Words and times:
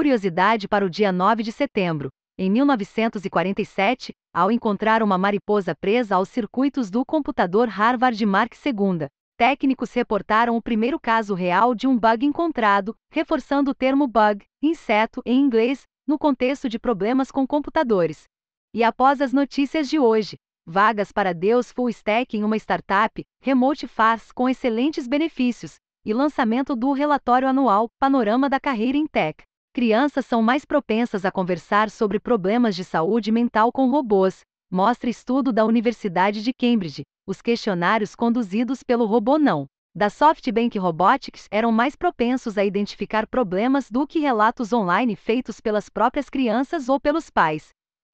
Curiosidade 0.00 0.66
para 0.66 0.82
o 0.82 0.88
dia 0.88 1.12
9 1.12 1.42
de 1.42 1.52
setembro. 1.52 2.08
Em 2.38 2.50
1947, 2.50 4.14
ao 4.32 4.50
encontrar 4.50 5.02
uma 5.02 5.18
mariposa 5.18 5.74
presa 5.78 6.16
aos 6.16 6.30
circuitos 6.30 6.90
do 6.90 7.04
computador 7.04 7.68
Harvard 7.68 8.24
Mark 8.24 8.54
II, 8.64 9.08
técnicos 9.36 9.92
reportaram 9.92 10.56
o 10.56 10.62
primeiro 10.62 10.98
caso 10.98 11.34
real 11.34 11.74
de 11.74 11.86
um 11.86 11.98
bug 11.98 12.24
encontrado, 12.24 12.94
reforçando 13.12 13.72
o 13.72 13.74
termo 13.74 14.06
bug, 14.06 14.42
inseto, 14.62 15.20
em 15.26 15.38
inglês, 15.38 15.82
no 16.08 16.18
contexto 16.18 16.66
de 16.66 16.78
problemas 16.78 17.30
com 17.30 17.46
computadores. 17.46 18.24
E 18.72 18.82
após 18.82 19.20
as 19.20 19.34
notícias 19.34 19.86
de 19.86 19.98
hoje, 19.98 20.38
vagas 20.66 21.12
para 21.12 21.34
Deus 21.34 21.70
Full 21.72 21.90
Stack 21.90 22.38
em 22.38 22.42
uma 22.42 22.56
startup, 22.56 23.22
Remote 23.42 23.86
Faz 23.86 24.32
com 24.32 24.48
excelentes 24.48 25.06
benefícios, 25.06 25.74
e 26.06 26.14
lançamento 26.14 26.74
do 26.74 26.92
relatório 26.92 27.46
anual 27.46 27.90
Panorama 27.98 28.48
da 28.48 28.58
Carreira 28.58 28.96
em 28.96 29.06
Tech. 29.06 29.44
Crianças 29.72 30.26
são 30.26 30.42
mais 30.42 30.64
propensas 30.64 31.24
a 31.24 31.30
conversar 31.30 31.90
sobre 31.90 32.18
problemas 32.18 32.74
de 32.74 32.82
saúde 32.82 33.30
mental 33.30 33.70
com 33.70 33.88
robôs, 33.88 34.40
mostra 34.68 35.08
estudo 35.08 35.52
da 35.52 35.64
Universidade 35.64 36.42
de 36.42 36.52
Cambridge. 36.52 37.02
Os 37.24 37.40
questionários 37.40 38.16
conduzidos 38.16 38.82
pelo 38.82 39.06
robô 39.06 39.38
não 39.38 39.66
da 39.94 40.10
SoftBank 40.10 40.76
Robotics 40.76 41.46
eram 41.52 41.70
mais 41.70 41.94
propensos 41.94 42.58
a 42.58 42.64
identificar 42.64 43.28
problemas 43.28 43.88
do 43.88 44.06
que 44.08 44.18
relatos 44.18 44.72
online 44.72 45.14
feitos 45.14 45.60
pelas 45.60 45.88
próprias 45.88 46.28
crianças 46.28 46.88
ou 46.88 46.98
pelos 46.98 47.30
pais. 47.30 47.68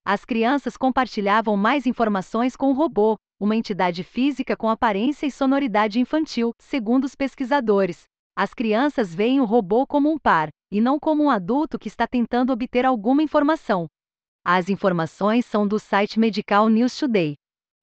As 0.05 0.27
crianças 0.27 0.77
compartilhavam 0.77 1.57
mais 1.57 1.87
informações 1.87 2.55
com 2.55 2.71
o 2.71 2.75
robô, 2.75 3.17
uma 3.41 3.57
entidade 3.57 4.05
física 4.05 4.57
com 4.57 4.69
aparência 4.69 5.27
e 5.27 5.31
sonoridade 5.31 6.01
infantil, 6.01 6.53
segundo 6.59 7.05
os 7.05 7.15
pesquisadores. 7.15 8.05
As 8.37 8.53
crianças 8.53 9.15
veem 9.15 9.41
o 9.41 9.45
robô 9.45 9.87
como 9.87 10.13
um 10.13 10.19
par, 10.19 10.51
e 10.71 10.81
não 10.81 11.01
como 11.01 11.25
um 11.25 11.31
adulto 11.31 11.79
que 11.79 11.89
está 11.89 12.07
tentando 12.07 12.53
obter 12.53 12.85
alguma 12.85 13.23
informação. 13.23 13.87
As 14.45 14.69
informações 14.69 15.47
são 15.47 15.67
do 15.67 15.79
site 15.79 16.21
Medical 16.21 16.69
News 16.69 16.97
Today. 16.99 17.35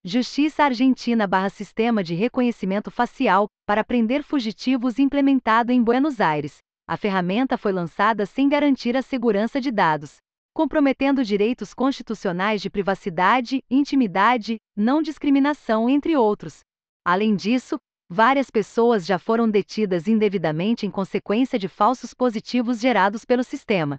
Justiça 0.06 0.64
Argentina 0.64 1.26
barra 1.26 1.50
Sistema 1.50 2.04
de 2.04 2.14
Reconhecimento 2.14 2.92
Facial 2.92 3.48
para 3.66 3.84
prender 3.84 4.22
fugitivos 4.22 5.00
implementado 5.00 5.72
em 5.72 5.82
Buenos 5.82 6.22
Aires. 6.22 6.58
A 6.88 6.98
ferramenta 6.98 7.58
foi 7.58 7.72
lançada 7.72 8.26
sem 8.26 8.48
garantir 8.48 8.96
a 8.96 9.02
segurança 9.02 9.60
de 9.60 9.72
dados 9.72 10.18
comprometendo 10.54 11.26
direitos 11.26 11.74
constitucionais 11.74 12.62
de 12.62 12.70
privacidade, 12.70 13.64
intimidade, 13.70 14.58
não 14.78 15.02
discriminação, 15.02 15.90
entre 15.90 16.16
outros. 16.16 16.60
Além 17.04 17.36
disso, 17.36 17.78
várias 18.14 18.52
pessoas 18.52 19.08
já 19.08 19.18
foram 19.18 19.50
detidas 19.50 20.08
indevidamente 20.08 20.86
em 20.86 20.92
consequência 20.92 21.58
de 21.58 21.68
falsos 21.68 22.14
positivos 22.14 22.80
gerados 22.80 23.26
pelo 23.26 23.44
sistema. 23.44 23.98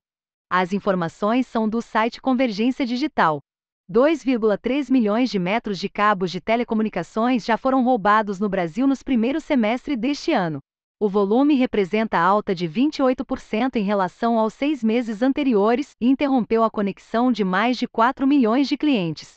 As 0.49 0.73
informações 0.73 1.49
são 1.49 1.69
do 1.69 1.83
site 1.83 2.23
Convergência 2.23 2.87
Digital. 2.87 3.41
2,3 3.91 4.89
milhões 4.89 5.31
de 5.31 5.39
metros 5.41 5.81
de 5.81 5.89
cabos 5.89 6.31
de 6.31 6.41
telecomunicações 6.41 7.45
já 7.45 7.59
foram 7.59 7.83
roubados 7.83 8.39
no 8.39 8.49
Brasil 8.49 8.87
nos 8.87 9.03
primeiros 9.03 9.43
semestres 9.43 9.99
deste 9.99 10.33
ano. 10.33 10.61
O 11.01 11.09
volume 11.09 11.57
representa 11.57 12.17
alta 12.17 12.55
de 12.55 12.69
28% 12.69 13.75
em 13.75 13.83
relação 13.83 14.39
aos 14.39 14.55
seis 14.55 14.85
meses 14.85 15.23
anteriores 15.23 15.91
e 16.01 16.09
interrompeu 16.09 16.63
a 16.63 16.71
conexão 16.71 17.33
de 17.33 17.43
mais 17.43 17.77
de 17.77 17.89
4 17.89 18.29
milhões 18.29 18.69
de 18.69 18.77
clientes. 18.77 19.35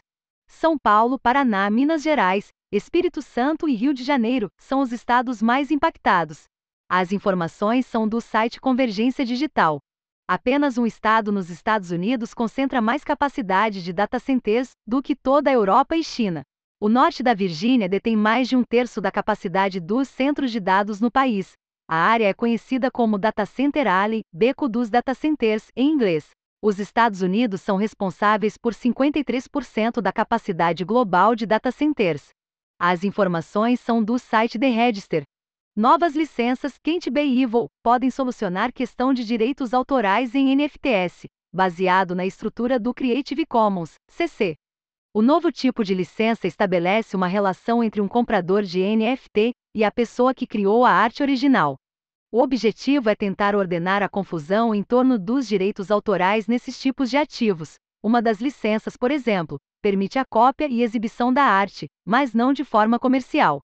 São 0.48 0.78
Paulo, 0.78 1.18
Paraná, 1.20 1.68
Minas 1.72 2.04
Gerais, 2.04 2.50
Espírito 2.70 3.22
Santo 3.22 3.70
e 3.70 3.76
Rio 3.76 3.94
de 3.94 4.04
Janeiro 4.04 4.50
são 4.60 4.82
os 4.82 4.92
estados 4.92 5.42
mais 5.42 5.72
impactados. 5.72 6.44
As 6.90 7.14
informações 7.14 7.86
são 7.86 8.06
do 8.06 8.20
site 8.20 8.60
Convergência 8.60 9.24
Digital. 9.24 9.80
Apenas 10.28 10.78
um 10.78 10.86
estado 10.86 11.32
nos 11.32 11.50
Estados 11.50 11.92
Unidos 11.92 12.34
concentra 12.34 12.82
mais 12.82 13.06
capacidade 13.06 13.82
de 13.82 13.94
data 13.94 14.20
centers 14.20 14.72
do 14.86 15.02
que 15.02 15.16
toda 15.16 15.50
a 15.50 15.54
Europa 15.54 15.96
e 15.96 16.04
China. 16.04 16.42
O 16.78 16.90
norte 16.90 17.24
da 17.24 17.34
Virgínia 17.34 17.88
detém 17.88 18.18
mais 18.18 18.50
de 18.50 18.58
um 18.58 18.66
terço 18.66 19.00
da 19.00 19.14
capacidade 19.14 19.80
dos 19.80 20.10
centros 20.10 20.52
de 20.52 20.60
dados 20.60 21.00
no 21.00 21.10
país. 21.10 21.54
A 21.90 21.96
área 21.96 22.26
é 22.26 22.34
conhecida 22.34 22.92
como 22.92 23.18
Data 23.18 23.46
Center 23.46 23.88
Alley, 23.88 24.24
Beco 24.30 24.68
dos 24.68 24.90
Data 24.90 25.14
Centers, 25.14 25.70
em 25.74 25.90
inglês. 25.90 26.32
Os 26.62 26.80
Estados 26.80 27.22
Unidos 27.22 27.62
são 27.62 27.78
responsáveis 27.78 28.58
por 28.58 28.74
53% 28.74 30.02
da 30.02 30.12
capacidade 30.12 30.84
global 30.84 31.34
de 31.34 31.46
data 31.46 31.72
centers. 31.72 32.36
As 32.80 33.04
informações 33.04 33.80
são 33.80 34.04
do 34.04 34.20
site 34.20 34.60
The 34.60 34.70
Register. 34.70 35.24
Novas 35.76 36.16
licenças 36.16 36.78
Can't 36.78 37.10
Be 37.10 37.42
Evil 37.42 37.68
podem 37.84 38.12
solucionar 38.12 38.72
questão 38.72 39.16
de 39.16 39.26
direitos 39.26 39.74
autorais 39.74 40.36
em 40.36 40.56
NFTs, 40.56 41.26
baseado 41.52 42.14
na 42.14 42.24
estrutura 42.24 42.80
do 42.80 42.94
Creative 42.94 43.48
Commons, 43.48 43.96
CC. 44.12 44.56
O 45.12 45.24
novo 45.24 45.52
tipo 45.52 45.84
de 45.84 45.96
licença 45.96 46.46
estabelece 46.46 47.16
uma 47.16 47.28
relação 47.28 47.84
entre 47.84 48.00
um 48.00 48.08
comprador 48.08 48.62
de 48.62 48.80
NFT 48.80 49.54
e 49.76 49.84
a 49.84 49.92
pessoa 49.92 50.32
que 50.32 50.46
criou 50.46 50.86
a 50.86 50.92
arte 50.92 51.24
original. 51.24 51.78
O 52.32 52.40
objetivo 52.44 53.10
é 53.10 53.16
tentar 53.16 53.56
ordenar 53.56 54.04
a 54.04 54.10
confusão 54.10 54.76
em 54.76 54.84
torno 54.84 55.18
dos 55.18 55.48
direitos 55.48 55.90
autorais 55.90 56.46
nesses 56.46 56.80
tipos 56.80 57.10
de 57.10 57.18
ativos. 57.18 57.74
Uma 58.04 58.22
das 58.22 58.40
licenças, 58.40 58.96
por 58.96 59.10
exemplo, 59.10 59.58
permite 59.88 60.20
a 60.20 60.26
cópia 60.26 60.68
e 60.68 60.84
exibição 60.84 61.32
da 61.32 61.44
arte, 61.44 61.88
mas 62.06 62.34
não 62.34 62.52
de 62.52 62.66
forma 62.66 63.00
comercial. 63.00 63.62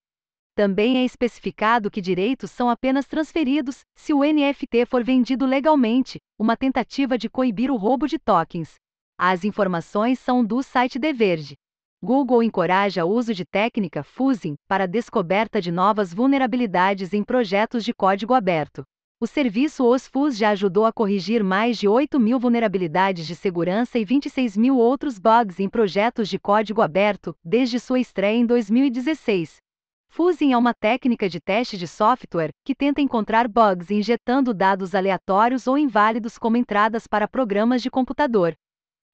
Também 0.56 0.98
é 0.98 1.04
especificado 1.04 1.92
que 1.92 2.00
direitos 2.00 2.50
são 2.50 2.70
apenas 2.70 3.06
transferidos 3.06 3.82
se 3.94 4.14
o 4.14 4.24
NFT 4.24 4.86
for 4.86 5.04
vendido 5.04 5.46
legalmente, 5.46 6.20
uma 6.40 6.56
tentativa 6.56 7.18
de 7.18 7.30
coibir 7.30 7.70
o 7.70 7.76
roubo 7.76 8.08
de 8.08 8.18
tokens. 8.18 8.76
As 9.20 9.44
informações 9.44 10.18
são 10.18 10.46
do 10.46 10.64
site 10.64 10.98
The 10.98 11.12
Verge. 11.12 11.56
Google 12.02 12.42
encoraja 12.42 13.04
o 13.04 13.10
uso 13.10 13.34
de 13.34 13.44
técnica 13.44 14.02
fuzzing 14.02 14.56
para 14.66 14.88
descoberta 14.88 15.60
de 15.60 15.74
novas 15.74 16.14
vulnerabilidades 16.14 17.14
em 17.14 17.22
projetos 17.22 17.84
de 17.84 17.94
código 17.94 18.34
aberto. 18.34 18.86
O 19.24 19.26
serviço 19.26 19.86
OSFuzz 19.86 20.38
já 20.38 20.50
ajudou 20.50 20.86
a 20.86 20.92
corrigir 20.92 21.46
mais 21.46 21.78
de 21.78 21.88
8 21.88 22.20
mil 22.20 22.38
vulnerabilidades 22.38 23.26
de 23.26 23.38
segurança 23.38 23.98
e 23.98 24.04
26 24.04 24.58
mil 24.58 24.78
outros 24.78 25.18
bugs 25.18 25.62
em 25.62 25.70
projetos 25.70 26.28
de 26.28 26.38
código 26.38 26.82
aberto, 26.82 27.34
desde 27.42 27.80
sua 27.80 28.02
estreia 28.02 28.36
em 28.36 28.46
2016. 28.46 29.62
Fuzzing 30.10 30.52
é 30.52 30.58
uma 30.58 30.74
técnica 30.74 31.30
de 31.30 31.40
teste 31.40 31.78
de 31.78 31.88
software 31.88 32.50
que 32.66 32.76
tenta 32.76 33.00
encontrar 33.00 33.48
bugs 33.48 33.90
injetando 33.90 34.54
dados 34.54 34.94
aleatórios 34.94 35.68
ou 35.68 35.78
inválidos 35.78 36.38
como 36.38 36.58
entradas 36.58 37.08
para 37.08 37.26
programas 37.26 37.82
de 37.82 37.90
computador. 37.90 38.54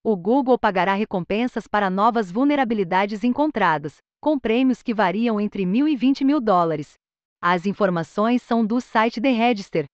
O 0.04 0.18
Google 0.18 0.58
pagará 0.58 0.96
recompensas 0.96 1.68
para 1.68 1.88
novas 1.88 2.32
vulnerabilidades 2.32 3.24
encontradas, 3.24 3.98
com 4.20 4.40
prêmios 4.40 4.82
que 4.82 4.92
variam 4.92 5.40
entre 5.40 5.68
mil 5.68 5.88
e 5.88 5.96
20 5.96 6.26
mil 6.26 6.42
dólares. 6.42 6.94
As 7.40 7.68
informações 7.68 8.42
são 8.42 8.66
do 8.66 8.82
site 8.82 9.22
The 9.22 9.30
Register. 9.30 9.86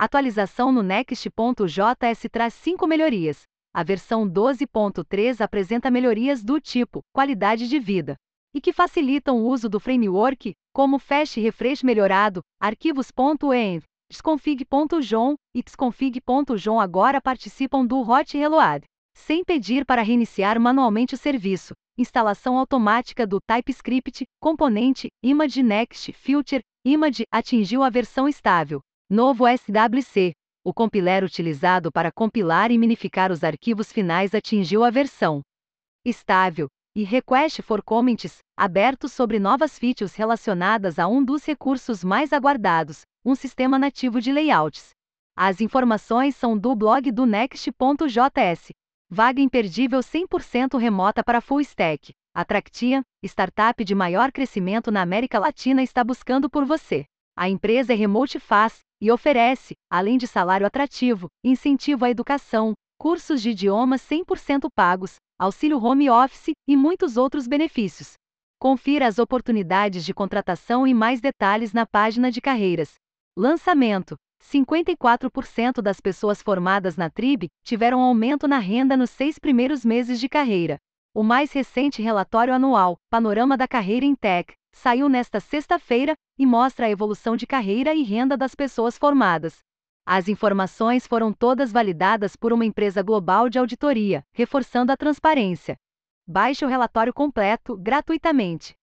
Atualização 0.00 0.70
no 0.70 0.80
Next.js 0.80 2.28
traz 2.30 2.54
cinco 2.54 2.86
melhorias. 2.86 3.42
A 3.74 3.82
versão 3.82 4.30
12.3 4.30 5.40
apresenta 5.40 5.90
melhorias 5.90 6.44
do 6.44 6.60
tipo 6.60 7.00
qualidade 7.12 7.68
de 7.68 7.80
vida 7.80 8.14
e 8.54 8.60
que 8.60 8.72
facilitam 8.72 9.38
o 9.38 9.48
uso 9.48 9.68
do 9.68 9.80
framework, 9.80 10.52
como 10.72 11.00
Fast 11.00 11.40
Refresh 11.40 11.82
melhorado, 11.82 12.42
arquivos.env, 12.60 13.82
desconfig.jon 14.08 15.34
e 15.52 15.64
desconfig.jon 15.64 16.78
agora 16.78 17.20
participam 17.20 17.84
do 17.84 18.00
Hot 18.08 18.38
Reload 18.38 18.84
sem 19.16 19.42
pedir 19.42 19.84
para 19.84 20.02
reiniciar 20.02 20.60
manualmente 20.60 21.16
o 21.16 21.18
serviço. 21.18 21.74
Instalação 21.98 22.56
automática 22.56 23.26
do 23.26 23.40
TypeScript, 23.40 24.24
componente, 24.40 25.08
Image 25.24 25.60
Next, 25.60 26.12
Filter, 26.12 26.60
Image 26.84 27.24
atingiu 27.32 27.82
a 27.82 27.90
versão 27.90 28.28
estável. 28.28 28.80
Novo 29.10 29.46
SWC. 29.48 30.34
O 30.62 30.74
compiler 30.74 31.24
utilizado 31.24 31.90
para 31.90 32.12
compilar 32.12 32.70
e 32.70 32.76
minificar 32.76 33.32
os 33.32 33.42
arquivos 33.42 33.90
finais 33.90 34.34
atingiu 34.34 34.84
a 34.84 34.90
versão 34.90 35.40
estável. 36.04 36.68
E 36.94 37.04
Request 37.04 37.62
for 37.62 37.82
Comments, 37.82 38.36
aberto 38.54 39.08
sobre 39.08 39.38
novas 39.38 39.78
features 39.78 40.14
relacionadas 40.14 40.98
a 40.98 41.08
um 41.08 41.24
dos 41.24 41.42
recursos 41.46 42.04
mais 42.04 42.34
aguardados, 42.34 43.00
um 43.24 43.34
sistema 43.34 43.78
nativo 43.78 44.20
de 44.20 44.30
layouts. 44.30 44.90
As 45.34 45.62
informações 45.62 46.36
são 46.36 46.58
do 46.58 46.76
blog 46.76 47.10
do 47.10 47.24
Next.js. 47.24 48.68
Vaga 49.08 49.40
imperdível 49.40 50.00
100% 50.00 50.78
remota 50.78 51.24
para 51.24 51.40
full 51.40 51.62
stack. 51.62 52.12
A 52.34 52.44
Tractia, 52.44 53.00
startup 53.24 53.82
de 53.82 53.94
maior 53.94 54.30
crescimento 54.30 54.90
na 54.90 55.00
América 55.00 55.38
Latina, 55.38 55.82
está 55.82 56.04
buscando 56.04 56.50
por 56.50 56.66
você. 56.66 57.06
A 57.34 57.48
empresa 57.48 57.94
é 57.94 57.96
Remote 57.96 58.38
Faz 58.38 58.86
e 59.00 59.10
oferece, 59.10 59.74
além 59.90 60.18
de 60.18 60.26
salário 60.26 60.66
atrativo, 60.66 61.28
incentivo 61.44 62.04
à 62.04 62.10
educação, 62.10 62.72
cursos 62.98 63.40
de 63.40 63.50
idiomas 63.50 64.02
100% 64.02 64.68
pagos, 64.74 65.16
auxílio 65.38 65.82
home 65.82 66.10
office 66.10 66.52
e 66.66 66.76
muitos 66.76 67.16
outros 67.16 67.46
benefícios. 67.46 68.14
Confira 68.60 69.06
as 69.06 69.18
oportunidades 69.18 70.04
de 70.04 70.12
contratação 70.12 70.86
e 70.86 70.92
mais 70.92 71.20
detalhes 71.20 71.72
na 71.72 71.86
página 71.86 72.30
de 72.30 72.40
carreiras. 72.40 72.94
Lançamento: 73.36 74.16
54% 74.42 75.80
das 75.80 76.00
pessoas 76.00 76.42
formadas 76.42 76.96
na 76.96 77.08
TRIB 77.08 77.48
tiveram 77.64 78.00
aumento 78.00 78.48
na 78.48 78.58
renda 78.58 78.96
nos 78.96 79.10
seis 79.10 79.38
primeiros 79.38 79.84
meses 79.84 80.18
de 80.18 80.28
carreira. 80.28 80.76
O 81.14 81.22
mais 81.22 81.52
recente 81.52 82.02
relatório 82.02 82.52
anual, 82.52 82.96
Panorama 83.10 83.56
da 83.56 83.66
Carreira 83.66 84.04
em 84.04 84.14
Tech, 84.14 84.52
saiu 84.72 85.08
nesta 85.08 85.40
sexta-feira 85.40 86.14
e 86.38 86.46
mostra 86.46 86.86
a 86.86 86.90
evolução 86.90 87.36
de 87.36 87.46
carreira 87.46 87.94
e 87.94 88.02
renda 88.02 88.36
das 88.36 88.54
pessoas 88.54 88.96
formadas. 88.96 89.58
As 90.06 90.28
informações 90.28 91.06
foram 91.06 91.32
todas 91.32 91.70
validadas 91.70 92.34
por 92.34 92.52
uma 92.52 92.64
empresa 92.64 93.02
global 93.02 93.48
de 93.48 93.58
auditoria, 93.58 94.22
reforçando 94.32 94.90
a 94.90 94.96
transparência. 94.96 95.76
Baixe 96.26 96.64
o 96.64 96.68
relatório 96.68 97.12
completo 97.12 97.76
gratuitamente. 97.76 98.74